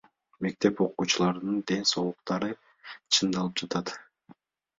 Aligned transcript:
Мектеп 0.43 0.79
окуучуларынын 0.85 1.59
ден 1.73 1.85
соолуктары 1.91 2.49
чыңдалып 3.19 3.63
жатат. 3.63 3.95